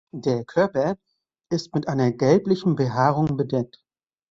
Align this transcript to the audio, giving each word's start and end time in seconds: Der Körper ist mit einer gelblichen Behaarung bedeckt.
Der 0.15 0.43
Körper 0.45 0.97
ist 1.51 1.75
mit 1.75 1.87
einer 1.87 2.11
gelblichen 2.11 2.75
Behaarung 2.75 3.37
bedeckt. 3.37 3.83